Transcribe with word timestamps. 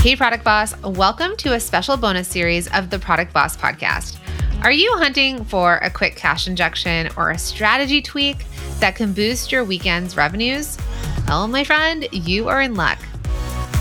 Hey, 0.00 0.14
Product 0.14 0.44
Boss, 0.44 0.80
welcome 0.82 1.36
to 1.38 1.54
a 1.54 1.60
special 1.60 1.96
bonus 1.96 2.28
series 2.28 2.68
of 2.72 2.88
the 2.88 3.00
Product 3.00 3.32
Boss 3.32 3.56
podcast. 3.56 4.16
Are 4.62 4.70
you 4.70 4.96
hunting 4.96 5.44
for 5.44 5.78
a 5.78 5.90
quick 5.90 6.14
cash 6.14 6.46
injection 6.46 7.10
or 7.16 7.30
a 7.30 7.38
strategy 7.38 8.00
tweak 8.00 8.46
that 8.78 8.94
can 8.94 9.12
boost 9.12 9.50
your 9.50 9.64
weekend's 9.64 10.16
revenues? 10.16 10.78
Well, 11.26 11.48
my 11.48 11.64
friend, 11.64 12.06
you 12.12 12.48
are 12.48 12.62
in 12.62 12.76
luck. 12.76 13.00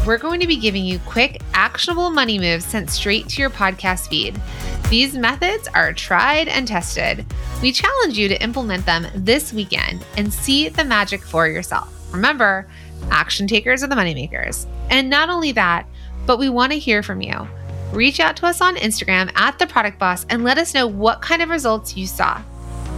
We're 0.07 0.17
going 0.17 0.39
to 0.39 0.47
be 0.47 0.57
giving 0.57 0.83
you 0.83 0.97
quick, 1.05 1.39
actionable 1.53 2.09
money 2.09 2.39
moves 2.39 2.65
sent 2.65 2.89
straight 2.89 3.29
to 3.29 3.41
your 3.41 3.51
podcast 3.51 4.07
feed. 4.07 4.41
These 4.89 5.15
methods 5.15 5.67
are 5.67 5.93
tried 5.93 6.47
and 6.47 6.67
tested. 6.67 7.27
We 7.61 7.71
challenge 7.71 8.17
you 8.17 8.27
to 8.27 8.41
implement 8.41 8.87
them 8.87 9.05
this 9.13 9.53
weekend 9.53 10.03
and 10.17 10.33
see 10.33 10.67
the 10.69 10.83
magic 10.83 11.21
for 11.21 11.47
yourself. 11.47 11.93
Remember, 12.11 12.67
action 13.11 13.45
takers 13.45 13.83
are 13.83 13.87
the 13.87 13.95
moneymakers. 13.95 14.65
And 14.89 15.11
not 15.11 15.29
only 15.29 15.51
that, 15.51 15.85
but 16.27 16.37
we 16.37 16.49
want 16.49 16.73
to 16.73 16.77
hear 16.77 17.01
from 17.01 17.21
you. 17.21 17.47
Reach 17.91 18.19
out 18.19 18.35
to 18.37 18.45
us 18.45 18.61
on 18.61 18.75
Instagram 18.75 19.31
at 19.35 19.57
The 19.57 19.65
Product 19.65 19.97
Boss 19.97 20.25
and 20.29 20.43
let 20.43 20.57
us 20.59 20.73
know 20.73 20.85
what 20.85 21.21
kind 21.21 21.41
of 21.41 21.49
results 21.49 21.95
you 21.95 22.05
saw. 22.05 22.39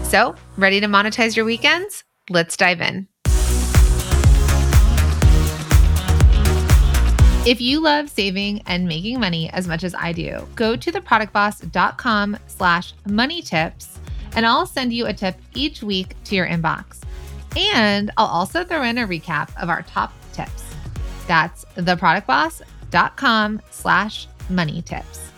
So, 0.04 0.36
ready 0.58 0.82
to 0.82 0.88
monetize 0.88 1.36
your 1.36 1.46
weekends? 1.46 2.04
Let's 2.30 2.58
dive 2.58 2.82
in. 2.82 3.08
If 7.46 7.62
you 7.62 7.80
love 7.80 8.10
saving 8.10 8.64
and 8.66 8.88
making 8.88 9.20
money 9.20 9.50
as 9.52 9.68
much 9.68 9.84
as 9.84 9.96
I 9.96 10.12
do, 10.12 10.46
go 10.56 10.76
to 10.76 10.92
theproductboss.com 10.92 12.38
slash 12.48 12.94
money 13.08 13.42
tips 13.42 14.00
and 14.36 14.46
I'll 14.46 14.66
send 14.66 14.92
you 14.92 15.06
a 15.06 15.14
tip 15.14 15.36
each 15.54 15.82
week 15.82 16.16
to 16.26 16.36
your 16.36 16.48
inbox. 16.48 17.02
And 17.56 18.12
I'll 18.18 18.28
also 18.28 18.64
throw 18.64 18.84
in 18.84 18.98
a 18.98 19.08
recap 19.08 19.50
of 19.62 19.70
our 19.70 19.84
top 19.84 20.14
tips. 20.34 20.64
That's 21.28 21.66
theproductboss.com 21.76 22.79
com 23.16 23.62
slash 23.72 24.28
money 24.50 24.82
tips. 24.82 25.30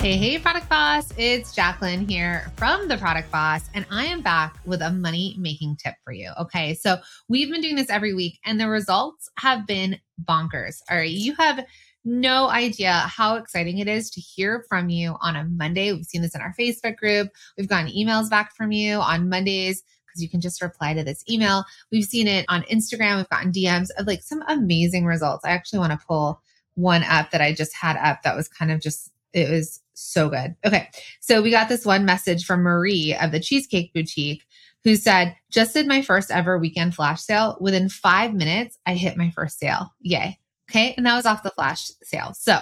Hey, 0.00 0.16
hey, 0.16 0.38
Product 0.38 0.66
Boss. 0.70 1.12
It's 1.18 1.54
Jacqueline 1.54 2.08
here 2.08 2.50
from 2.56 2.88
The 2.88 2.96
Product 2.96 3.30
Boss, 3.30 3.68
and 3.74 3.84
I 3.90 4.06
am 4.06 4.22
back 4.22 4.56
with 4.64 4.80
a 4.80 4.90
money 4.90 5.36
making 5.38 5.76
tip 5.76 5.92
for 6.02 6.14
you. 6.14 6.32
Okay, 6.40 6.72
so 6.72 6.96
we've 7.28 7.50
been 7.50 7.60
doing 7.60 7.76
this 7.76 7.90
every 7.90 8.14
week, 8.14 8.38
and 8.46 8.58
the 8.58 8.66
results 8.66 9.28
have 9.38 9.66
been 9.66 10.00
bonkers. 10.24 10.80
All 10.90 10.96
right, 10.96 11.10
you 11.10 11.34
have 11.34 11.66
no 12.02 12.48
idea 12.48 12.92
how 12.92 13.36
exciting 13.36 13.76
it 13.76 13.88
is 13.88 14.08
to 14.12 14.22
hear 14.22 14.64
from 14.70 14.88
you 14.88 15.16
on 15.20 15.36
a 15.36 15.44
Monday. 15.44 15.92
We've 15.92 16.06
seen 16.06 16.22
this 16.22 16.34
in 16.34 16.40
our 16.40 16.54
Facebook 16.58 16.96
group, 16.96 17.28
we've 17.58 17.68
gotten 17.68 17.92
emails 17.92 18.30
back 18.30 18.56
from 18.56 18.72
you 18.72 19.00
on 19.00 19.28
Mondays 19.28 19.82
because 20.10 20.22
you 20.22 20.28
can 20.28 20.40
just 20.40 20.62
reply 20.62 20.94
to 20.94 21.04
this 21.04 21.24
email. 21.30 21.64
We've 21.92 22.04
seen 22.04 22.26
it 22.26 22.44
on 22.48 22.62
Instagram. 22.62 23.16
We've 23.16 23.28
gotten 23.28 23.52
DMs 23.52 23.88
of 23.96 24.06
like 24.06 24.22
some 24.22 24.42
amazing 24.48 25.06
results. 25.06 25.44
I 25.44 25.50
actually 25.50 25.78
want 25.78 25.92
to 25.92 26.06
pull 26.06 26.40
one 26.74 27.04
up 27.04 27.30
that 27.30 27.40
I 27.40 27.52
just 27.52 27.74
had 27.74 27.96
up 27.96 28.22
that 28.22 28.36
was 28.36 28.48
kind 28.48 28.70
of 28.70 28.80
just, 28.80 29.10
it 29.32 29.50
was 29.50 29.80
so 29.94 30.28
good. 30.28 30.56
Okay. 30.64 30.88
So 31.20 31.42
we 31.42 31.50
got 31.50 31.68
this 31.68 31.84
one 31.84 32.04
message 32.04 32.44
from 32.44 32.62
Marie 32.62 33.16
of 33.20 33.32
the 33.32 33.40
Cheesecake 33.40 33.92
Boutique 33.92 34.44
who 34.82 34.96
said, 34.96 35.36
just 35.50 35.74
did 35.74 35.86
my 35.86 36.02
first 36.02 36.30
ever 36.30 36.58
weekend 36.58 36.94
flash 36.94 37.20
sale. 37.20 37.58
Within 37.60 37.88
five 37.88 38.32
minutes, 38.32 38.78
I 38.86 38.94
hit 38.94 39.16
my 39.16 39.30
first 39.30 39.58
sale. 39.58 39.92
Yay. 40.00 40.38
Okay. 40.70 40.94
And 40.96 41.04
that 41.04 41.16
was 41.16 41.26
off 41.26 41.42
the 41.42 41.50
flash 41.50 41.90
sale. 42.02 42.32
So 42.34 42.58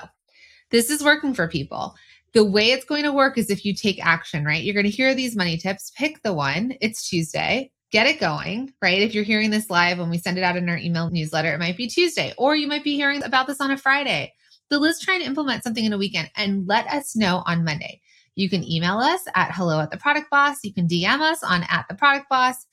this 0.70 0.90
is 0.90 1.02
working 1.02 1.34
for 1.34 1.48
people 1.48 1.94
the 2.34 2.44
way 2.44 2.70
it's 2.70 2.84
going 2.84 3.04
to 3.04 3.12
work 3.12 3.38
is 3.38 3.50
if 3.50 3.64
you 3.64 3.74
take 3.74 4.04
action, 4.04 4.44
right? 4.44 4.62
You're 4.62 4.74
going 4.74 4.84
to 4.84 4.90
hear 4.90 5.14
these 5.14 5.36
money 5.36 5.56
tips, 5.56 5.92
pick 5.96 6.22
the 6.22 6.32
one. 6.32 6.74
It's 6.80 7.08
Tuesday. 7.08 7.70
Get 7.90 8.06
it 8.06 8.20
going, 8.20 8.72
right? 8.82 9.00
If 9.00 9.14
you're 9.14 9.24
hearing 9.24 9.50
this 9.50 9.70
live 9.70 9.98
when 9.98 10.10
we 10.10 10.18
send 10.18 10.36
it 10.36 10.44
out 10.44 10.56
in 10.56 10.68
our 10.68 10.76
email 10.76 11.08
newsletter, 11.10 11.54
it 11.54 11.58
might 11.58 11.76
be 11.78 11.88
Tuesday, 11.88 12.34
or 12.36 12.54
you 12.54 12.66
might 12.66 12.84
be 12.84 12.96
hearing 12.96 13.22
about 13.22 13.46
this 13.46 13.62
on 13.62 13.70
a 13.70 13.78
Friday. 13.78 14.32
So 14.70 14.78
let's 14.78 15.00
try 15.00 15.14
and 15.14 15.22
implement 15.22 15.62
something 15.62 15.84
in 15.84 15.94
a 15.94 15.98
weekend 15.98 16.30
and 16.36 16.66
let 16.68 16.86
us 16.88 17.16
know 17.16 17.42
on 17.46 17.64
Monday. 17.64 18.02
You 18.34 18.50
can 18.50 18.62
email 18.62 18.98
us 18.98 19.22
at 19.34 19.52
hello 19.52 19.80
at 19.80 19.90
the 19.90 19.96
product 19.96 20.30
boss. 20.30 20.58
You 20.62 20.74
can 20.74 20.86
DM 20.86 21.20
us 21.20 21.42
on 21.42 21.64
at 21.70 21.86
the 21.88 21.94
product 21.94 22.28
boss, 22.28 22.66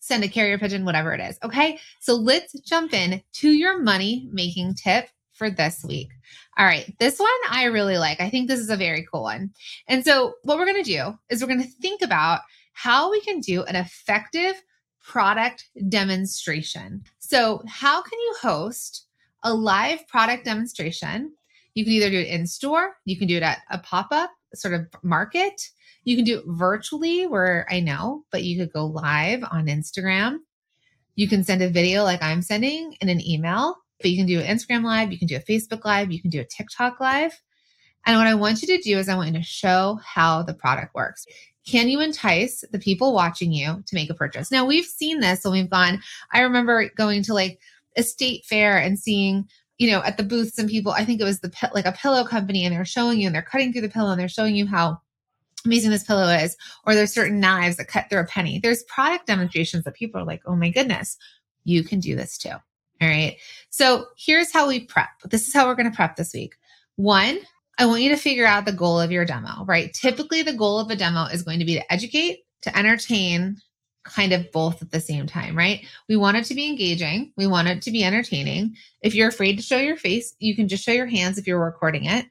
send 0.00 0.24
a 0.24 0.28
carrier 0.28 0.58
pigeon, 0.58 0.84
whatever 0.84 1.14
it 1.14 1.20
is. 1.20 1.38
Okay. 1.44 1.78
So 2.00 2.14
let's 2.14 2.52
jump 2.60 2.92
in 2.92 3.22
to 3.34 3.50
your 3.50 3.80
money 3.80 4.28
making 4.32 4.74
tip 4.74 5.08
for 5.32 5.50
this 5.50 5.84
week. 5.84 6.08
All 6.58 6.66
right, 6.66 6.92
this 6.98 7.18
one 7.18 7.28
I 7.50 7.64
really 7.64 7.98
like. 7.98 8.20
I 8.20 8.30
think 8.30 8.48
this 8.48 8.60
is 8.60 8.70
a 8.70 8.76
very 8.76 9.06
cool 9.12 9.22
one. 9.22 9.50
And 9.86 10.04
so, 10.04 10.34
what 10.42 10.58
we're 10.58 10.66
going 10.66 10.82
to 10.82 10.90
do 10.90 11.18
is 11.30 11.40
we're 11.40 11.48
going 11.48 11.62
to 11.62 11.68
think 11.80 12.02
about 12.02 12.40
how 12.72 13.10
we 13.10 13.20
can 13.20 13.40
do 13.40 13.62
an 13.64 13.76
effective 13.76 14.62
product 15.02 15.68
demonstration. 15.88 17.02
So, 17.18 17.62
how 17.66 18.02
can 18.02 18.18
you 18.18 18.34
host 18.40 19.06
a 19.44 19.54
live 19.54 20.06
product 20.08 20.44
demonstration? 20.44 21.32
You 21.74 21.84
can 21.84 21.92
either 21.92 22.10
do 22.10 22.18
it 22.18 22.28
in 22.28 22.46
store, 22.46 22.96
you 23.04 23.16
can 23.16 23.28
do 23.28 23.36
it 23.36 23.42
at 23.42 23.60
a 23.70 23.78
pop 23.78 24.08
up 24.10 24.30
sort 24.54 24.74
of 24.74 24.86
market, 25.02 25.70
you 26.04 26.16
can 26.16 26.24
do 26.24 26.38
it 26.38 26.44
virtually, 26.46 27.26
where 27.26 27.66
I 27.70 27.80
know, 27.80 28.24
but 28.30 28.42
you 28.42 28.58
could 28.58 28.72
go 28.72 28.86
live 28.86 29.44
on 29.50 29.66
Instagram. 29.66 30.38
You 31.16 31.28
can 31.28 31.44
send 31.44 31.62
a 31.62 31.68
video 31.68 32.04
like 32.04 32.22
I'm 32.22 32.42
sending 32.42 32.94
in 33.00 33.08
an 33.08 33.20
email 33.20 33.76
but 34.00 34.10
you 34.10 34.16
can 34.16 34.26
do 34.26 34.40
an 34.40 34.46
Instagram 34.46 34.84
live, 34.84 35.12
you 35.12 35.18
can 35.18 35.28
do 35.28 35.36
a 35.36 35.40
Facebook 35.40 35.84
live, 35.84 36.12
you 36.12 36.20
can 36.20 36.30
do 36.30 36.40
a 36.40 36.44
TikTok 36.44 37.00
live. 37.00 37.40
And 38.06 38.16
what 38.16 38.26
I 38.26 38.34
want 38.34 38.62
you 38.62 38.68
to 38.68 38.82
do 38.82 38.98
is 38.98 39.08
I 39.08 39.16
want 39.16 39.32
you 39.32 39.38
to 39.38 39.42
show 39.42 39.98
how 40.04 40.42
the 40.42 40.54
product 40.54 40.94
works. 40.94 41.26
Can 41.66 41.88
you 41.88 42.00
entice 42.00 42.64
the 42.72 42.78
people 42.78 43.12
watching 43.12 43.52
you 43.52 43.82
to 43.86 43.94
make 43.94 44.08
a 44.08 44.14
purchase? 44.14 44.50
Now 44.50 44.64
we've 44.64 44.86
seen 44.86 45.20
this 45.20 45.44
when 45.44 45.52
we've 45.52 45.70
gone. 45.70 46.00
I 46.32 46.40
remember 46.40 46.90
going 46.96 47.22
to 47.24 47.34
like 47.34 47.60
a 47.96 48.02
state 48.02 48.46
fair 48.46 48.78
and 48.78 48.98
seeing, 48.98 49.46
you 49.76 49.90
know, 49.90 50.02
at 50.02 50.16
the 50.16 50.22
booths 50.22 50.56
some 50.56 50.68
people, 50.68 50.92
I 50.92 51.04
think 51.04 51.20
it 51.20 51.24
was 51.24 51.40
the 51.40 51.52
like 51.74 51.84
a 51.84 51.92
pillow 51.92 52.24
company 52.24 52.64
and 52.64 52.74
they're 52.74 52.84
showing 52.84 53.20
you 53.20 53.26
and 53.26 53.34
they're 53.34 53.42
cutting 53.42 53.72
through 53.72 53.82
the 53.82 53.88
pillow 53.90 54.12
and 54.12 54.20
they're 54.20 54.28
showing 54.28 54.56
you 54.56 54.66
how 54.66 54.98
amazing 55.66 55.90
this 55.90 56.04
pillow 56.04 56.28
is, 56.28 56.56
or 56.86 56.94
there's 56.94 57.12
certain 57.12 57.40
knives 57.40 57.76
that 57.76 57.88
cut 57.88 58.08
through 58.08 58.20
a 58.20 58.24
penny. 58.24 58.58
There's 58.58 58.84
product 58.84 59.26
demonstrations 59.26 59.84
that 59.84 59.94
people 59.94 60.20
are 60.20 60.24
like, 60.24 60.40
oh 60.46 60.56
my 60.56 60.70
goodness, 60.70 61.18
you 61.64 61.84
can 61.84 62.00
do 62.00 62.16
this 62.16 62.38
too. 62.38 62.54
All 63.00 63.08
right. 63.08 63.36
So 63.70 64.06
here's 64.16 64.52
how 64.52 64.66
we 64.68 64.80
prep. 64.80 65.08
This 65.24 65.46
is 65.46 65.54
how 65.54 65.66
we're 65.66 65.76
going 65.76 65.90
to 65.90 65.96
prep 65.96 66.16
this 66.16 66.32
week. 66.34 66.56
One, 66.96 67.38
I 67.78 67.86
want 67.86 68.02
you 68.02 68.08
to 68.08 68.16
figure 68.16 68.46
out 68.46 68.64
the 68.64 68.72
goal 68.72 69.00
of 69.00 69.12
your 69.12 69.24
demo, 69.24 69.64
right? 69.64 69.94
Typically, 69.94 70.42
the 70.42 70.52
goal 70.52 70.80
of 70.80 70.90
a 70.90 70.96
demo 70.96 71.24
is 71.24 71.42
going 71.42 71.60
to 71.60 71.64
be 71.64 71.74
to 71.74 71.92
educate, 71.92 72.40
to 72.62 72.76
entertain, 72.76 73.58
kind 74.02 74.32
of 74.32 74.50
both 74.50 74.82
at 74.82 74.90
the 74.90 75.00
same 75.00 75.26
time, 75.26 75.56
right? 75.56 75.84
We 76.08 76.16
want 76.16 76.38
it 76.38 76.44
to 76.46 76.54
be 76.54 76.68
engaging. 76.68 77.32
We 77.36 77.46
want 77.46 77.68
it 77.68 77.82
to 77.82 77.90
be 77.90 78.02
entertaining. 78.02 78.74
If 79.02 79.14
you're 79.14 79.28
afraid 79.28 79.56
to 79.56 79.62
show 79.62 79.78
your 79.78 79.96
face, 79.96 80.34
you 80.40 80.56
can 80.56 80.66
just 80.66 80.82
show 80.82 80.92
your 80.92 81.06
hands 81.06 81.38
if 81.38 81.46
you're 81.46 81.62
recording 81.62 82.04
it. 82.06 82.26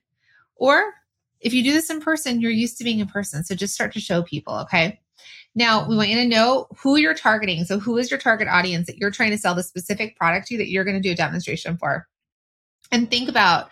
Or 0.55 0.93
if 1.39 1.53
you 1.53 1.63
do 1.63 1.71
this 1.71 1.89
in 1.89 2.01
person, 2.01 2.41
you're 2.41 2.51
used 2.51 2.77
to 2.79 2.83
being 2.83 2.99
in 2.99 3.07
person. 3.07 3.43
So 3.43 3.55
just 3.55 3.73
start 3.73 3.93
to 3.93 3.99
show 3.99 4.23
people, 4.23 4.55
okay? 4.59 4.99
Now, 5.57 5.87
we 5.89 5.97
want 5.97 6.09
you 6.09 6.17
to 6.17 6.27
know 6.27 6.67
who 6.77 6.97
you're 6.97 7.15
targeting. 7.15 7.65
So, 7.65 7.79
who 7.79 7.97
is 7.97 8.11
your 8.11 8.19
target 8.19 8.47
audience 8.47 8.85
that 8.85 8.99
you're 8.99 9.09
trying 9.09 9.31
to 9.31 9.39
sell 9.39 9.55
the 9.55 9.63
specific 9.63 10.15
product 10.15 10.45
to 10.47 10.57
that 10.57 10.69
you're 10.69 10.83
going 10.83 11.01
to 11.01 11.01
do 11.01 11.13
a 11.13 11.15
demonstration 11.15 11.77
for? 11.77 12.07
And 12.91 13.09
think 13.09 13.27
about 13.27 13.71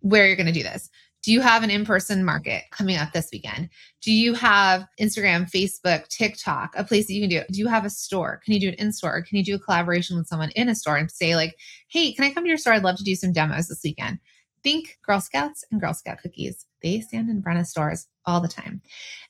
where 0.00 0.26
you're 0.26 0.36
going 0.36 0.46
to 0.46 0.52
do 0.52 0.62
this. 0.62 0.90
Do 1.22 1.32
you 1.32 1.40
have 1.40 1.62
an 1.62 1.70
in 1.70 1.86
person 1.86 2.26
market 2.26 2.64
coming 2.70 2.98
up 2.98 3.14
this 3.14 3.30
weekend? 3.32 3.70
Do 4.02 4.12
you 4.12 4.34
have 4.34 4.84
Instagram, 5.00 5.50
Facebook, 5.50 6.06
TikTok, 6.08 6.74
a 6.76 6.84
place 6.84 7.06
that 7.06 7.14
you 7.14 7.22
can 7.22 7.30
do 7.30 7.38
it? 7.38 7.48
Do 7.50 7.58
you 7.58 7.68
have 7.68 7.86
a 7.86 7.90
store? 7.90 8.42
Can 8.44 8.52
you 8.52 8.60
do 8.60 8.68
it 8.68 8.78
in 8.78 8.92
store? 8.92 9.22
Can 9.22 9.38
you 9.38 9.44
do 9.44 9.54
a 9.54 9.58
collaboration 9.58 10.18
with 10.18 10.26
someone 10.26 10.50
in 10.50 10.68
a 10.68 10.74
store 10.74 10.98
and 10.98 11.10
say, 11.10 11.36
like, 11.36 11.56
hey, 11.88 12.12
can 12.12 12.26
I 12.26 12.34
come 12.34 12.44
to 12.44 12.48
your 12.48 12.58
store? 12.58 12.74
I'd 12.74 12.84
love 12.84 12.98
to 12.98 13.02
do 13.02 13.14
some 13.14 13.32
demos 13.32 13.68
this 13.68 13.80
weekend. 13.82 14.18
Think 14.62 14.98
Girl 15.02 15.22
Scouts 15.22 15.64
and 15.72 15.80
Girl 15.80 15.94
Scout 15.94 16.18
cookies. 16.18 16.66
They 16.82 17.00
stand 17.00 17.30
in 17.30 17.40
front 17.40 17.58
of 17.58 17.66
stores 17.66 18.08
all 18.26 18.40
the 18.40 18.48
time. 18.48 18.80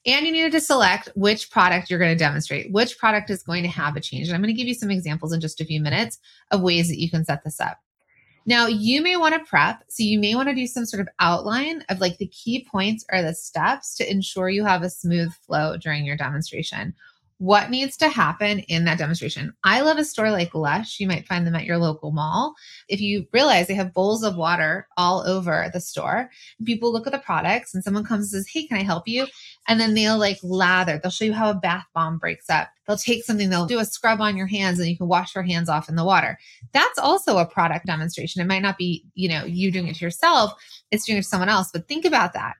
And 0.06 0.26
you 0.26 0.32
needed 0.32 0.52
to 0.52 0.60
select 0.60 1.08
which 1.14 1.50
product 1.50 1.88
you're 1.88 1.98
going 1.98 2.16
to 2.16 2.18
demonstrate, 2.18 2.70
which 2.72 2.98
product 2.98 3.30
is 3.30 3.42
going 3.42 3.62
to 3.62 3.68
have 3.68 3.96
a 3.96 4.00
change. 4.00 4.28
And 4.28 4.34
I'm 4.34 4.42
going 4.42 4.54
to 4.54 4.58
give 4.58 4.68
you 4.68 4.74
some 4.74 4.90
examples 4.90 5.32
in 5.32 5.40
just 5.40 5.60
a 5.60 5.64
few 5.64 5.80
minutes 5.80 6.18
of 6.50 6.60
ways 6.60 6.88
that 6.88 7.00
you 7.00 7.10
can 7.10 7.24
set 7.24 7.42
this 7.44 7.60
up. 7.60 7.78
Now, 8.46 8.66
you 8.66 9.00
may 9.00 9.16
want 9.16 9.34
to 9.34 9.48
prep. 9.48 9.84
So, 9.88 10.02
you 10.02 10.18
may 10.18 10.34
want 10.34 10.50
to 10.50 10.54
do 10.54 10.66
some 10.66 10.84
sort 10.84 11.00
of 11.00 11.08
outline 11.18 11.82
of 11.88 12.00
like 12.00 12.18
the 12.18 12.26
key 12.26 12.66
points 12.70 13.04
or 13.10 13.22
the 13.22 13.34
steps 13.34 13.94
to 13.96 14.10
ensure 14.10 14.50
you 14.50 14.64
have 14.64 14.82
a 14.82 14.90
smooth 14.90 15.32
flow 15.46 15.78
during 15.78 16.04
your 16.04 16.16
demonstration 16.16 16.94
what 17.38 17.68
needs 17.68 17.96
to 17.96 18.08
happen 18.08 18.60
in 18.60 18.84
that 18.84 18.98
demonstration. 18.98 19.52
I 19.64 19.80
love 19.80 19.98
a 19.98 20.04
store 20.04 20.30
like 20.30 20.54
Lush. 20.54 21.00
You 21.00 21.08
might 21.08 21.26
find 21.26 21.46
them 21.46 21.56
at 21.56 21.64
your 21.64 21.78
local 21.78 22.12
mall. 22.12 22.54
If 22.88 23.00
you 23.00 23.26
realize 23.32 23.66
they 23.66 23.74
have 23.74 23.92
bowls 23.92 24.22
of 24.22 24.36
water 24.36 24.86
all 24.96 25.26
over 25.26 25.68
the 25.72 25.80
store, 25.80 26.30
people 26.64 26.92
look 26.92 27.06
at 27.06 27.12
the 27.12 27.18
products 27.18 27.74
and 27.74 27.82
someone 27.82 28.04
comes 28.04 28.32
and 28.32 28.42
says, 28.42 28.50
Hey, 28.52 28.66
can 28.66 28.78
I 28.78 28.82
help 28.82 29.08
you? 29.08 29.26
And 29.66 29.80
then 29.80 29.94
they'll 29.94 30.18
like 30.18 30.38
lather. 30.42 31.00
They'll 31.02 31.10
show 31.10 31.24
you 31.24 31.32
how 31.32 31.50
a 31.50 31.54
bath 31.54 31.86
bomb 31.92 32.18
breaks 32.18 32.48
up. 32.48 32.68
They'll 32.86 32.96
take 32.96 33.24
something, 33.24 33.50
they'll 33.50 33.66
do 33.66 33.78
a 33.78 33.84
scrub 33.84 34.20
on 34.20 34.36
your 34.36 34.46
hands 34.46 34.78
and 34.78 34.88
you 34.88 34.96
can 34.96 35.08
wash 35.08 35.34
your 35.34 35.44
hands 35.44 35.68
off 35.68 35.88
in 35.88 35.96
the 35.96 36.04
water. 36.04 36.38
That's 36.72 36.98
also 36.98 37.38
a 37.38 37.46
product 37.46 37.86
demonstration. 37.86 38.42
It 38.42 38.46
might 38.46 38.62
not 38.62 38.78
be, 38.78 39.04
you 39.14 39.28
know, 39.28 39.44
you 39.44 39.72
doing 39.72 39.88
it 39.88 39.96
to 39.96 40.04
yourself, 40.04 40.52
it's 40.90 41.04
doing 41.04 41.18
it 41.18 41.22
to 41.22 41.28
someone 41.28 41.48
else, 41.48 41.70
but 41.72 41.88
think 41.88 42.04
about 42.04 42.34
that. 42.34 42.54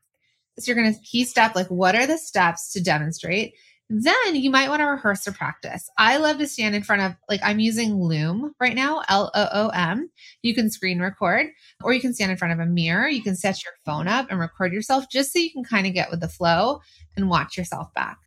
So 0.59 0.71
you're 0.71 0.81
going 0.81 0.95
to 0.95 1.01
key 1.01 1.25
step 1.25 1.55
like, 1.55 1.67
what 1.69 1.95
are 1.95 2.07
the 2.07 2.19
steps 2.19 2.73
to 2.73 2.83
demonstrate? 2.83 3.55
Then 3.91 4.35
you 4.35 4.51
might 4.51 4.71
want 4.71 4.81
to 4.81 4.87
rehearse 4.87 5.29
or 5.29 5.33
practice. 5.33 5.91
I 5.99 6.17
love 6.17 6.39
to 6.39 6.47
stand 6.47 6.75
in 6.75 6.83
front 6.83 7.03
of, 7.03 7.13
like, 7.29 7.41
I'm 7.45 7.61
using 7.61 7.95
Loom 7.95 8.55
right 8.59 8.75
now, 8.75 9.03
L 9.09 9.31
O 9.35 9.49
O 9.53 9.69
M. 9.69 10.11
You 10.43 10.55
can 10.55 10.71
screen 10.71 11.01
record, 11.01 11.49
or 11.83 11.93
you 11.93 12.01
can 12.01 12.15
stand 12.15 12.31
in 12.31 12.39
front 12.39 12.55
of 12.55 12.61
a 12.61 12.67
mirror. 12.67 13.09
You 13.09 13.23
can 13.23 13.37
set 13.37 13.63
your 13.63 13.75
phone 13.85 14.09
up 14.09 14.29
and 14.31 14.41
record 14.41 14.73
yourself 14.73 15.05
just 15.11 15.33
so 15.33 15.39
you 15.39 15.53
can 15.53 15.65
kind 15.65 15.87
of 15.87 15.93
get 15.93 16.11
with 16.11 16.21
the 16.21 16.29
flow 16.29 16.81
and 17.17 17.29
watch 17.29 17.59
yourself 17.59 17.93
back. 17.95 18.19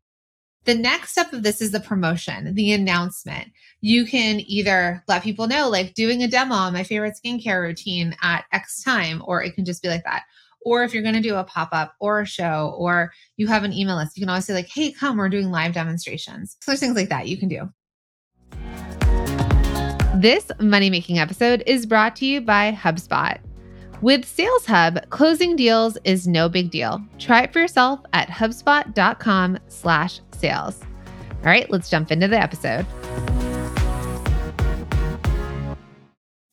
The 0.65 0.75
next 0.75 1.11
step 1.11 1.31
of 1.31 1.43
this 1.43 1.61
is 1.61 1.71
the 1.71 1.79
promotion, 1.79 2.53
the 2.53 2.73
announcement. 2.73 3.53
You 3.79 4.05
can 4.05 4.41
either 4.41 5.01
let 5.07 5.23
people 5.23 5.47
know, 5.47 5.69
like 5.69 5.93
doing 5.93 6.21
a 6.21 6.27
demo 6.27 6.55
on 6.55 6.73
my 6.73 6.83
favorite 6.83 7.15
skincare 7.15 7.61
routine 7.61 8.15
at 8.21 8.45
X 8.51 8.83
time, 8.83 9.23
or 9.25 9.41
it 9.41 9.55
can 9.55 9.63
just 9.63 9.81
be 9.81 9.87
like 9.87 10.03
that. 10.03 10.23
Or 10.67 10.83
if 10.83 10.93
you're 10.93 11.01
going 11.01 11.15
to 11.15 11.21
do 11.21 11.35
a 11.35 11.45
pop 11.45 11.69
up 11.71 11.93
or 12.01 12.19
a 12.19 12.25
show, 12.25 12.75
or 12.77 13.13
you 13.37 13.47
have 13.47 13.63
an 13.63 13.71
email 13.71 13.95
list, 13.95 14.17
you 14.17 14.21
can 14.21 14.27
always 14.27 14.43
say, 14.43 14.53
like, 14.53 14.67
hey, 14.67 14.91
come, 14.91 15.15
we're 15.15 15.29
doing 15.29 15.49
live 15.49 15.73
demonstrations. 15.73 16.57
So 16.59 16.71
there's 16.71 16.81
things 16.81 16.97
like 16.97 17.07
that 17.07 17.29
you 17.29 17.37
can 17.37 17.47
do. 17.47 17.69
This 20.19 20.51
money 20.59 20.89
making 20.89 21.19
episode 21.19 21.63
is 21.65 21.85
brought 21.85 22.17
to 22.17 22.25
you 22.25 22.41
by 22.41 22.73
HubSpot. 22.73 23.37
With 24.01 24.25
Sales 24.25 24.65
Hub, 24.65 25.09
closing 25.09 25.55
deals 25.55 25.97
is 26.03 26.27
no 26.27 26.49
big 26.49 26.69
deal. 26.69 27.01
Try 27.17 27.43
it 27.43 27.53
for 27.53 27.61
yourself 27.61 28.01
at 28.11 28.27
hubspot.com/sales. 28.27 30.81
All 30.81 31.43
right, 31.43 31.71
let's 31.71 31.89
jump 31.89 32.11
into 32.11 32.27
the 32.27 32.41
episode. 32.41 32.85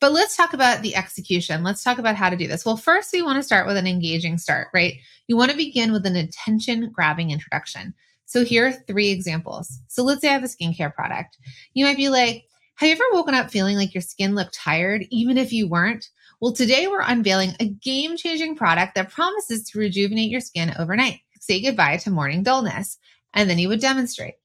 But 0.01 0.11
let's 0.11 0.35
talk 0.35 0.53
about 0.53 0.81
the 0.81 0.95
execution. 0.95 1.63
Let's 1.63 1.83
talk 1.83 1.97
about 1.97 2.15
how 2.15 2.29
to 2.29 2.35
do 2.35 2.47
this. 2.47 2.65
Well, 2.65 2.77
first, 2.77 3.13
we 3.13 3.21
want 3.21 3.37
to 3.37 3.43
start 3.43 3.65
with 3.65 3.77
an 3.77 3.87
engaging 3.87 4.37
start, 4.37 4.67
right? 4.73 4.95
You 5.27 5.37
want 5.37 5.51
to 5.51 5.57
begin 5.57 5.91
with 5.91 6.05
an 6.05 6.15
attention 6.15 6.91
grabbing 6.91 7.31
introduction. 7.31 7.93
So 8.25 8.43
here 8.43 8.67
are 8.67 8.71
three 8.71 9.11
examples. 9.11 9.79
So 9.87 10.03
let's 10.03 10.21
say 10.21 10.29
I 10.29 10.33
have 10.33 10.43
a 10.43 10.47
skincare 10.47 10.93
product. 10.93 11.37
You 11.73 11.85
might 11.85 11.97
be 11.97 12.09
like, 12.09 12.45
have 12.75 12.89
you 12.89 12.93
ever 12.93 13.03
woken 13.13 13.33
up 13.33 13.51
feeling 13.51 13.77
like 13.77 13.93
your 13.93 14.01
skin 14.01 14.35
looked 14.35 14.53
tired, 14.53 15.05
even 15.09 15.37
if 15.37 15.53
you 15.53 15.67
weren't? 15.67 16.09
Well, 16.41 16.51
today 16.51 16.87
we're 16.87 17.01
unveiling 17.01 17.53
a 17.59 17.69
game 17.69 18.17
changing 18.17 18.57
product 18.57 18.95
that 18.95 19.11
promises 19.11 19.63
to 19.69 19.79
rejuvenate 19.79 20.29
your 20.29 20.41
skin 20.41 20.73
overnight. 20.77 21.21
Say 21.39 21.61
goodbye 21.61 21.97
to 21.97 22.11
morning 22.11 22.43
dullness. 22.43 22.97
And 23.33 23.49
then 23.49 23.59
you 23.59 23.69
would 23.69 23.79
demonstrate, 23.79 24.35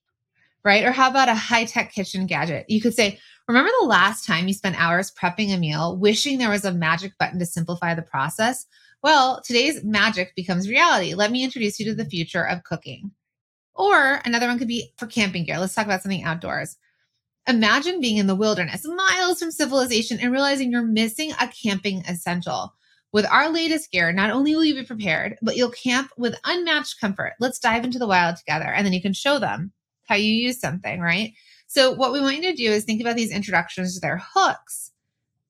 right? 0.63 0.85
Or 0.85 0.91
how 0.91 1.09
about 1.09 1.29
a 1.29 1.35
high 1.35 1.65
tech 1.65 1.91
kitchen 1.91 2.25
gadget? 2.27 2.69
You 2.69 2.81
could 2.81 2.93
say, 2.93 3.19
Remember 3.51 3.71
the 3.81 3.87
last 3.87 4.25
time 4.25 4.47
you 4.47 4.53
spent 4.53 4.81
hours 4.81 5.11
prepping 5.11 5.53
a 5.53 5.57
meal, 5.57 5.97
wishing 5.97 6.37
there 6.37 6.49
was 6.49 6.63
a 6.63 6.71
magic 6.71 7.11
button 7.19 7.37
to 7.39 7.45
simplify 7.45 7.93
the 7.93 8.01
process? 8.01 8.65
Well, 9.03 9.41
today's 9.41 9.83
magic 9.83 10.33
becomes 10.37 10.69
reality. 10.69 11.15
Let 11.15 11.31
me 11.31 11.43
introduce 11.43 11.77
you 11.77 11.85
to 11.87 11.93
the 11.93 12.05
future 12.05 12.47
of 12.47 12.63
cooking. 12.63 13.11
Or 13.75 14.21
another 14.23 14.47
one 14.47 14.57
could 14.57 14.69
be 14.69 14.93
for 14.95 15.05
camping 15.05 15.43
gear. 15.43 15.59
Let's 15.59 15.75
talk 15.75 15.83
about 15.83 16.01
something 16.01 16.23
outdoors. 16.23 16.77
Imagine 17.45 17.99
being 17.99 18.15
in 18.15 18.27
the 18.27 18.35
wilderness, 18.35 18.87
miles 18.87 19.39
from 19.39 19.51
civilization, 19.51 20.17
and 20.21 20.31
realizing 20.31 20.71
you're 20.71 20.81
missing 20.83 21.33
a 21.33 21.49
camping 21.49 22.05
essential. 22.07 22.73
With 23.11 23.25
our 23.25 23.49
latest 23.49 23.91
gear, 23.91 24.13
not 24.13 24.31
only 24.31 24.55
will 24.55 24.63
you 24.63 24.75
be 24.75 24.85
prepared, 24.85 25.35
but 25.41 25.57
you'll 25.57 25.71
camp 25.71 26.09
with 26.17 26.39
unmatched 26.45 27.01
comfort. 27.01 27.33
Let's 27.41 27.59
dive 27.59 27.83
into 27.83 27.99
the 27.99 28.07
wild 28.07 28.37
together, 28.37 28.71
and 28.71 28.85
then 28.85 28.93
you 28.93 29.01
can 29.01 29.11
show 29.11 29.39
them 29.39 29.73
how 30.05 30.15
you 30.15 30.31
use 30.31 30.61
something, 30.61 31.01
right? 31.01 31.33
So, 31.73 31.89
what 31.89 32.11
we 32.11 32.19
want 32.19 32.35
you 32.35 32.41
to 32.41 32.53
do 32.53 32.69
is 32.69 32.83
think 32.83 32.99
about 32.99 33.15
these 33.15 33.31
introductions 33.31 33.95
to 33.95 34.01
their 34.01 34.21
hooks 34.21 34.91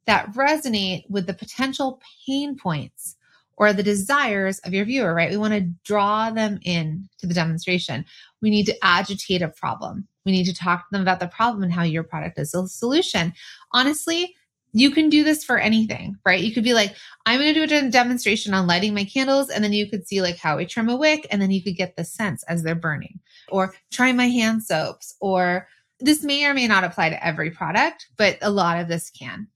that 0.05 0.31
resonate 0.33 1.09
with 1.09 1.25
the 1.25 1.33
potential 1.33 1.99
pain 2.27 2.55
points 2.55 3.15
or 3.57 3.73
the 3.73 3.81
desires 3.81 4.59
of 4.59 4.71
your 4.71 4.85
viewer, 4.85 5.15
right? 5.15 5.31
We 5.31 5.37
want 5.37 5.55
to 5.55 5.71
draw 5.83 6.29
them 6.29 6.59
in 6.61 7.09
to 7.17 7.25
the 7.25 7.33
demonstration. 7.33 8.05
We 8.39 8.51
need 8.51 8.67
to 8.67 8.85
agitate 8.85 9.41
a 9.41 9.47
problem. 9.47 10.07
We 10.23 10.31
need 10.31 10.45
to 10.45 10.53
talk 10.53 10.81
to 10.81 10.91
them 10.91 11.01
about 11.01 11.21
the 11.21 11.27
problem 11.27 11.63
and 11.63 11.73
how 11.73 11.81
your 11.81 12.03
product 12.03 12.37
is 12.37 12.53
a 12.53 12.67
solution. 12.67 13.33
Honestly, 13.71 14.35
you 14.73 14.91
can 14.91 15.09
do 15.09 15.23
this 15.23 15.43
for 15.43 15.57
anything, 15.57 16.17
right? 16.23 16.43
You 16.43 16.53
could 16.53 16.63
be 16.63 16.75
like, 16.75 16.95
I'm 17.25 17.39
going 17.39 17.51
to 17.51 17.65
do 17.65 17.75
a 17.75 17.89
demonstration 17.89 18.53
on 18.53 18.67
lighting 18.67 18.93
my 18.93 19.05
candles. 19.05 19.49
And 19.49 19.63
then 19.63 19.73
you 19.73 19.89
could 19.89 20.07
see 20.07 20.21
like 20.21 20.37
how 20.37 20.59
I 20.59 20.65
trim 20.65 20.87
a 20.87 20.95
wick. 20.95 21.25
And 21.31 21.41
then 21.41 21.49
you 21.49 21.63
could 21.63 21.77
get 21.77 21.95
the 21.95 22.03
sense 22.03 22.43
as 22.43 22.61
they're 22.61 22.75
burning 22.75 23.19
or 23.49 23.73
try 23.89 24.13
my 24.13 24.29
hand 24.29 24.63
soaps 24.63 25.15
or 25.19 25.67
this 26.01 26.23
may 26.23 26.45
or 26.45 26.53
may 26.53 26.67
not 26.67 26.83
apply 26.83 27.09
to 27.09 27.25
every 27.25 27.51
product, 27.51 28.07
but 28.17 28.37
a 28.41 28.49
lot 28.49 28.79
of 28.79 28.87
this 28.87 29.09
can. 29.09 29.47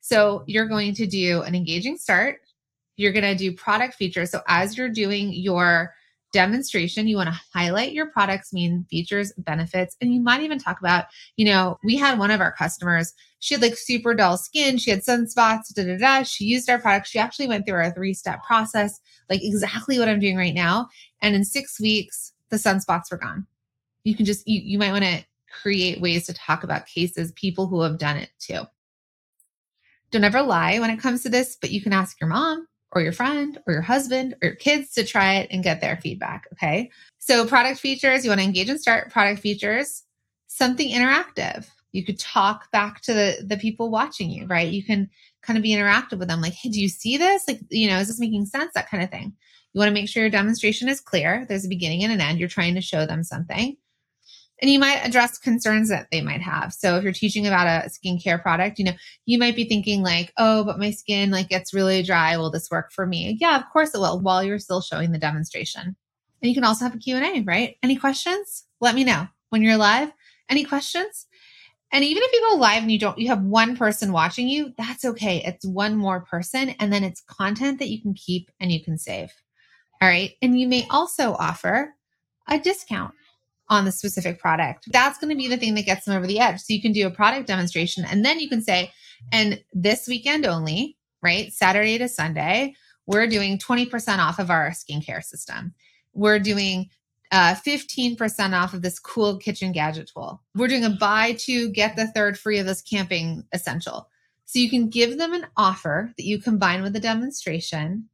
So 0.00 0.44
you're 0.46 0.68
going 0.68 0.94
to 0.94 1.06
do 1.06 1.42
an 1.42 1.54
engaging 1.54 1.96
start 1.96 2.38
you're 2.96 3.12
going 3.12 3.24
to 3.24 3.34
do 3.34 3.54
product 3.54 3.94
features. 3.94 4.30
So 4.30 4.40
as 4.48 4.76
you're 4.76 4.88
doing 4.88 5.32
your 5.32 5.94
demonstration, 6.32 7.06
you 7.06 7.16
want 7.16 7.28
to 7.28 7.40
highlight 7.52 7.92
your 7.92 8.06
product's 8.06 8.52
main 8.52 8.84
features, 8.90 9.32
benefits, 9.38 9.96
and 10.00 10.12
you 10.12 10.20
might 10.20 10.42
even 10.42 10.58
talk 10.58 10.80
about, 10.80 11.04
you 11.36 11.44
know, 11.44 11.78
we 11.84 11.96
had 11.96 12.18
one 12.18 12.32
of 12.32 12.40
our 12.40 12.52
customers, 12.52 13.12
she 13.38 13.54
had 13.54 13.62
like 13.62 13.76
super 13.76 14.14
dull 14.14 14.36
skin, 14.36 14.78
she 14.78 14.90
had 14.90 15.04
sunspots, 15.04 15.72
da 15.74 15.84
da 15.84 15.96
da. 15.96 16.22
She 16.24 16.44
used 16.44 16.68
our 16.68 16.78
product. 16.78 17.06
She 17.06 17.18
actually 17.18 17.46
went 17.46 17.66
through 17.66 17.76
our 17.76 17.92
three 17.92 18.14
step 18.14 18.42
process, 18.44 19.00
like 19.30 19.40
exactly 19.42 19.98
what 19.98 20.08
I'm 20.08 20.20
doing 20.20 20.36
right 20.36 20.54
now. 20.54 20.88
And 21.22 21.36
in 21.36 21.44
six 21.44 21.80
weeks, 21.80 22.32
the 22.50 22.56
sunspots 22.56 23.10
were 23.10 23.18
gone. 23.18 23.46
You 24.02 24.16
can 24.16 24.24
just, 24.24 24.46
you, 24.46 24.60
you 24.60 24.78
might 24.78 24.92
want 24.92 25.04
to 25.04 25.24
create 25.62 26.00
ways 26.00 26.26
to 26.26 26.34
talk 26.34 26.64
about 26.64 26.86
cases, 26.86 27.32
people 27.32 27.66
who 27.66 27.80
have 27.82 27.98
done 27.98 28.16
it 28.16 28.30
too. 28.38 28.62
Don't 30.10 30.24
ever 30.24 30.42
lie 30.42 30.78
when 30.78 30.90
it 30.90 31.00
comes 31.00 31.22
to 31.22 31.28
this, 31.28 31.56
but 31.60 31.70
you 31.70 31.82
can 31.82 31.92
ask 31.92 32.20
your 32.20 32.28
mom, 32.28 32.68
or 32.94 33.02
your 33.02 33.12
friend 33.12 33.58
or 33.66 33.72
your 33.72 33.82
husband 33.82 34.34
or 34.40 34.48
your 34.48 34.56
kids 34.56 34.92
to 34.92 35.04
try 35.04 35.34
it 35.34 35.48
and 35.50 35.62
get 35.64 35.80
their 35.80 35.96
feedback. 35.96 36.46
Okay. 36.52 36.90
So, 37.18 37.46
product 37.46 37.80
features, 37.80 38.24
you 38.24 38.30
want 38.30 38.40
to 38.40 38.46
engage 38.46 38.68
and 38.68 38.80
start 38.80 39.10
product 39.10 39.40
features, 39.40 40.04
something 40.46 40.88
interactive. 40.88 41.68
You 41.92 42.04
could 42.04 42.18
talk 42.18 42.70
back 42.72 43.00
to 43.02 43.14
the, 43.14 43.44
the 43.44 43.56
people 43.56 43.90
watching 43.90 44.30
you, 44.30 44.46
right? 44.46 44.68
You 44.70 44.84
can 44.84 45.08
kind 45.42 45.56
of 45.56 45.62
be 45.62 45.74
interactive 45.74 46.18
with 46.18 46.28
them, 46.28 46.40
like, 46.40 46.54
hey, 46.54 46.68
do 46.68 46.80
you 46.80 46.88
see 46.88 47.16
this? 47.16 47.46
Like, 47.46 47.60
you 47.70 47.88
know, 47.88 47.98
is 47.98 48.08
this 48.08 48.20
making 48.20 48.46
sense? 48.46 48.72
That 48.74 48.90
kind 48.90 49.02
of 49.02 49.10
thing. 49.10 49.32
You 49.72 49.78
want 49.78 49.88
to 49.88 49.94
make 49.94 50.08
sure 50.08 50.22
your 50.22 50.30
demonstration 50.30 50.88
is 50.88 51.00
clear. 51.00 51.46
There's 51.48 51.64
a 51.64 51.68
beginning 51.68 52.02
and 52.04 52.12
an 52.12 52.20
end. 52.20 52.38
You're 52.38 52.48
trying 52.48 52.74
to 52.74 52.80
show 52.80 53.06
them 53.06 53.22
something 53.22 53.76
and 54.64 54.72
you 54.72 54.78
might 54.78 55.04
address 55.04 55.36
concerns 55.36 55.90
that 55.90 56.06
they 56.10 56.22
might 56.22 56.40
have. 56.40 56.72
So 56.72 56.96
if 56.96 57.04
you're 57.04 57.12
teaching 57.12 57.46
about 57.46 57.66
a 57.66 57.90
skincare 57.90 58.40
product, 58.40 58.78
you 58.78 58.86
know, 58.86 58.94
you 59.26 59.38
might 59.38 59.54
be 59.54 59.66
thinking 59.66 60.02
like, 60.02 60.32
"Oh, 60.38 60.64
but 60.64 60.78
my 60.78 60.90
skin 60.90 61.30
like 61.30 61.50
gets 61.50 61.74
really 61.74 62.02
dry. 62.02 62.38
Will 62.38 62.50
this 62.50 62.70
work 62.70 62.90
for 62.90 63.06
me?" 63.06 63.36
Yeah, 63.38 63.58
of 63.58 63.64
course 63.70 63.94
it 63.94 63.98
will 63.98 64.20
while 64.20 64.42
you're 64.42 64.58
still 64.58 64.80
showing 64.80 65.12
the 65.12 65.18
demonstration. 65.18 65.82
And 65.82 66.48
you 66.48 66.54
can 66.54 66.64
also 66.64 66.86
have 66.86 66.94
a 66.94 66.98
Q&A, 66.98 67.42
right? 67.42 67.76
Any 67.82 67.96
questions? 67.96 68.64
Let 68.80 68.94
me 68.94 69.04
know. 69.04 69.28
When 69.50 69.60
you're 69.60 69.76
live, 69.76 70.10
any 70.48 70.64
questions? 70.64 71.26
And 71.92 72.02
even 72.02 72.22
if 72.22 72.32
you 72.32 72.40
go 72.50 72.56
live 72.56 72.84
and 72.84 72.90
you 72.90 72.98
don't 72.98 73.18
you 73.18 73.28
have 73.28 73.42
one 73.42 73.76
person 73.76 74.12
watching 74.12 74.48
you, 74.48 74.72
that's 74.78 75.04
okay. 75.04 75.42
It's 75.44 75.66
one 75.66 75.94
more 75.94 76.22
person 76.22 76.70
and 76.80 76.90
then 76.90 77.04
it's 77.04 77.20
content 77.20 77.80
that 77.80 77.90
you 77.90 78.00
can 78.00 78.14
keep 78.14 78.50
and 78.58 78.72
you 78.72 78.82
can 78.82 78.96
save. 78.96 79.30
All 80.00 80.08
right? 80.08 80.30
And 80.40 80.58
you 80.58 80.66
may 80.68 80.86
also 80.88 81.34
offer 81.34 81.92
a 82.48 82.58
discount 82.58 83.12
on 83.68 83.84
the 83.84 83.92
specific 83.92 84.38
product. 84.38 84.88
That's 84.92 85.18
going 85.18 85.30
to 85.30 85.36
be 85.36 85.48
the 85.48 85.56
thing 85.56 85.74
that 85.74 85.86
gets 85.86 86.04
them 86.04 86.16
over 86.16 86.26
the 86.26 86.40
edge. 86.40 86.60
So 86.60 86.74
you 86.74 86.82
can 86.82 86.92
do 86.92 87.06
a 87.06 87.10
product 87.10 87.46
demonstration 87.46 88.04
and 88.04 88.24
then 88.24 88.38
you 88.40 88.48
can 88.48 88.62
say, 88.62 88.92
and 89.32 89.62
this 89.72 90.06
weekend 90.06 90.44
only, 90.44 90.96
right? 91.22 91.52
Saturday 91.52 91.98
to 91.98 92.08
Sunday, 92.08 92.74
we're 93.06 93.26
doing 93.26 93.58
20% 93.58 94.18
off 94.18 94.38
of 94.38 94.50
our 94.50 94.70
skincare 94.70 95.22
system. 95.22 95.74
We're 96.12 96.38
doing 96.38 96.90
uh, 97.32 97.54
15% 97.54 98.52
off 98.52 98.74
of 98.74 98.82
this 98.82 98.98
cool 98.98 99.38
kitchen 99.38 99.72
gadget 99.72 100.10
tool. 100.14 100.42
We're 100.54 100.68
doing 100.68 100.84
a 100.84 100.90
buy 100.90 101.32
two, 101.32 101.70
get 101.70 101.96
the 101.96 102.06
third 102.08 102.38
free 102.38 102.58
of 102.58 102.66
this 102.66 102.82
camping 102.82 103.44
essential. 103.52 104.08
So 104.44 104.58
you 104.58 104.70
can 104.70 104.88
give 104.88 105.18
them 105.18 105.32
an 105.32 105.46
offer 105.56 106.12
that 106.16 106.24
you 106.24 106.40
combine 106.40 106.82
with 106.82 106.94
a 106.96 107.00
demonstration 107.00 108.08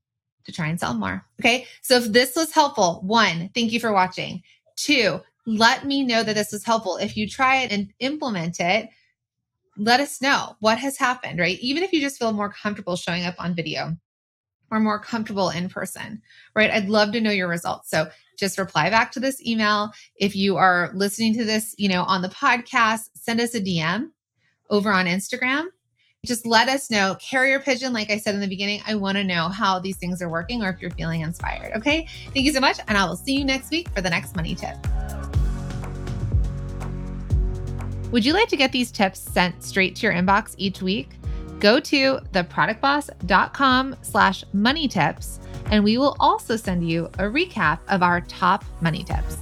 to 0.45 0.53
try 0.53 0.69
and 0.69 0.81
sell 0.81 0.95
more. 0.95 1.25
Okay. 1.41 1.67
So 1.83 1.97
if 1.97 2.07
this 2.07 2.35
was 2.37 2.53
helpful, 2.53 3.03
one, 3.05 3.51
thank 3.55 3.73
you 3.73 3.81
for 3.81 3.93
watching. 3.93 4.43
Two, 4.77 5.21
let 5.47 5.87
me 5.87 6.05
know 6.05 6.23
that 6.23 6.35
this 6.35 6.53
was 6.53 6.65
helpful. 6.65 6.97
If 6.97 7.17
you 7.17 7.29
try 7.29 7.63
it 7.63 7.73
and 7.73 7.93
implement 7.99 8.61
it, 8.61 8.89
let 9.77 10.01
us 10.01 10.21
know 10.21 10.57
what 10.61 10.79
has 10.79 10.99
happened, 10.99 11.39
right? 11.39 11.59
Even 11.61 11.83
if 11.83 11.93
you 11.93 12.01
just 12.01 12.19
feel 12.19 12.33
more 12.33 12.53
comfortable 12.53 12.97
showing 12.97 13.25
up 13.25 13.37
on 13.39 13.55
video 13.55 13.97
or 14.71 14.79
more 14.81 14.99
comfortable 14.99 15.51
in 15.51 15.69
person, 15.69 16.21
right? 16.55 16.71
I'd 16.71 16.89
love 16.89 17.13
to 17.13 17.21
know 17.21 17.31
your 17.31 17.49
results. 17.49 17.91
So 17.91 18.09
just 18.39 18.59
reply 18.59 18.91
back 18.91 19.13
to 19.13 19.21
this 19.21 19.45
email. 19.45 19.91
If 20.17 20.37
you 20.37 20.57
are 20.57 20.91
listening 20.95 21.35
to 21.35 21.45
this, 21.45 21.75
you 21.79 21.89
know, 21.89 22.03
on 22.05 22.23
the 22.23 22.29
podcast, 22.29 23.11
send 23.15 23.41
us 23.41 23.55
a 23.55 23.61
DM 23.61 24.11
over 24.71 24.93
on 24.93 25.07
Instagram. 25.07 25.67
Just 26.25 26.45
let 26.45 26.69
us 26.69 26.91
know. 26.91 27.17
Carrier 27.19 27.61
pigeon, 27.61 27.93
like 27.95 28.11
I 28.11 28.19
said 28.19 28.35
in 28.35 28.43
the 28.43 28.47
beginning, 28.47 28.83
I 28.87 28.95
want 28.95 29.17
to 29.17 29.25
know 29.25 29.49
how 29.49 29.79
these 29.79 29.97
things 29.97 30.21
are 30.21 30.29
working 30.29 30.63
or 30.63 30.69
if 30.69 30.81
you're 30.81 30.91
feeling 30.91 31.23
inspired. 31.23 31.75
Okay. 31.77 32.07
Thank 32.35 32.45
you 32.45 32.53
so 32.53 32.61
much. 32.61 32.79
And 32.89 32.99
I 32.99 33.07
will 33.07 33.17
see 33.17 33.33
you 33.39 33.45
next 33.45 33.71
week 33.71 33.89
for 33.91 34.03
the 34.03 34.11
next 34.11 34.37
money 34.37 34.55
tip. 34.55 34.77
Would 38.11 38.25
you 38.25 38.33
like 38.33 38.49
to 38.49 38.57
get 38.57 38.73
these 38.73 38.91
tips 38.91 39.21
sent 39.21 39.63
straight 39.63 39.95
to 39.97 40.03
your 40.03 40.13
inbox 40.13 40.55
each 40.59 40.83
week? 40.83 41.11
Go 41.61 41.79
to 41.79 42.19
theproductboss.com 42.33 43.97
slash 44.03 44.45
money 44.53 44.89
tips, 44.89 45.39
and 45.67 45.85
we 45.85 45.97
will 45.97 46.17
also 46.19 46.57
send 46.57 46.89
you 46.89 47.07
a 47.19 47.25
recap 47.25 47.79
of 47.89 48.03
our 48.03 48.21
top 48.23 48.65
money 48.81 49.05
tips. 49.05 49.37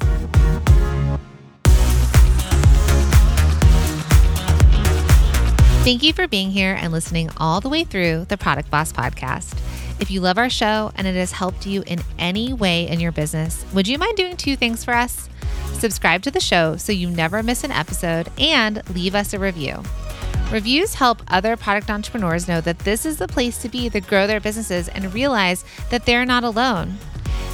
Thank 5.85 6.03
you 6.03 6.13
for 6.13 6.29
being 6.29 6.51
here 6.51 6.77
and 6.79 6.93
listening 6.93 7.31
all 7.39 7.63
the 7.63 7.71
way 7.71 7.85
through 7.85 8.27
the 8.27 8.37
Product 8.37 8.71
Boss 8.71 8.93
podcast. 8.93 9.59
If 9.99 10.11
you 10.11 10.21
love 10.21 10.37
our 10.37 10.51
show 10.51 10.93
and 10.97 11.07
it 11.07 11.15
has 11.15 11.33
helped 11.33 11.65
you 11.67 11.83
in 11.87 12.01
any 12.19 12.53
way 12.53 12.87
in 12.87 13.01
your 13.01 13.13
business, 13.13 13.65
would 13.73 13.89
you 13.89 13.97
mind 13.97 14.19
doing 14.19 14.37
two 14.37 14.57
things 14.57 14.85
for 14.85 14.93
us? 14.93 15.31
Subscribe 15.79 16.23
to 16.23 16.31
the 16.31 16.41
show 16.41 16.77
so 16.77 16.93
you 16.93 17.09
never 17.09 17.43
miss 17.43 17.63
an 17.63 17.71
episode 17.71 18.29
and 18.37 18.83
leave 18.95 19.15
us 19.15 19.33
a 19.33 19.39
review. 19.39 19.83
Reviews 20.51 20.95
help 20.95 21.23
other 21.29 21.57
product 21.57 21.89
entrepreneurs 21.89 22.49
know 22.49 22.61
that 22.61 22.81
this 22.81 23.07
is 23.07 23.19
the 23.19 23.29
place 23.29 23.59
to 23.59 23.69
be 23.69 23.89
to 23.91 24.01
grow 24.01 24.27
their 24.27 24.41
businesses 24.41 24.89
and 24.89 25.15
realize 25.15 25.65
that 25.91 26.05
they're 26.05 26.25
not 26.25 26.43
alone. 26.43 26.97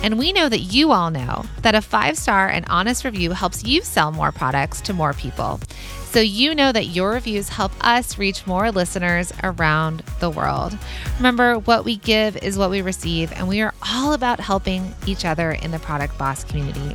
And 0.02 0.18
we 0.18 0.32
know 0.32 0.48
that 0.48 0.60
you 0.60 0.92
all 0.92 1.10
know 1.10 1.44
that 1.62 1.74
a 1.74 1.82
five 1.82 2.16
star 2.16 2.48
and 2.48 2.64
honest 2.68 3.04
review 3.04 3.32
helps 3.32 3.64
you 3.64 3.82
sell 3.82 4.12
more 4.12 4.32
products 4.32 4.80
to 4.82 4.92
more 4.92 5.12
people. 5.12 5.60
So 6.04 6.20
you 6.20 6.54
know 6.54 6.70
that 6.72 6.86
your 6.86 7.10
reviews 7.10 7.48
help 7.48 7.72
us 7.84 8.16
reach 8.16 8.46
more 8.46 8.70
listeners 8.70 9.32
around 9.42 10.04
the 10.20 10.30
world. 10.30 10.78
Remember, 11.16 11.58
what 11.58 11.84
we 11.84 11.96
give 11.96 12.36
is 12.36 12.56
what 12.56 12.70
we 12.70 12.82
receive, 12.82 13.32
and 13.32 13.48
we 13.48 13.60
are 13.62 13.74
all 13.92 14.12
about 14.12 14.38
helping 14.38 14.94
each 15.06 15.24
other 15.24 15.50
in 15.50 15.72
the 15.72 15.80
Product 15.80 16.16
Boss 16.16 16.44
community. 16.44 16.94